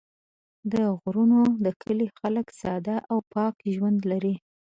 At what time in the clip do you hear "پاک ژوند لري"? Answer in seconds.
3.33-4.35